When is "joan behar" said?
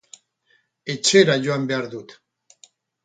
1.43-1.89